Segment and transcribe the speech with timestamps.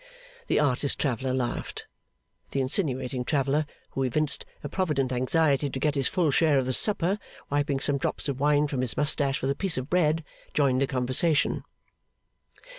[0.47, 1.85] The artist traveller laughed.
[2.49, 6.73] The insinuating traveller (who evinced a provident anxiety to get his full share of the
[6.73, 7.19] supper),
[7.51, 10.23] wiping some drops of wine from his moustache with a piece of bread,
[10.55, 11.63] joined the conversation.